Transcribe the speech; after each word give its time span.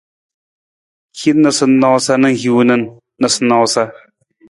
Hin 1.25 1.39
noosanoosa 1.45 2.13
na 2.23 2.29
hiwung 2.39 2.67
na 2.73 2.83
noosanoosa. 3.21 3.83